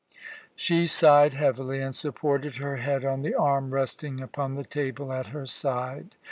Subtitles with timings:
[0.55, 5.27] She sighed heavily, and supported her head on the arm resting upon the table at
[5.27, 6.15] her side.